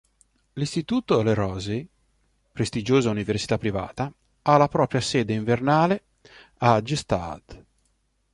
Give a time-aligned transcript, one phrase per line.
[0.53, 1.87] L'Istituto Le Rosey,
[2.51, 6.01] prestigiosa università privata, ha la propria sede invernale
[6.57, 7.63] a Gstaad.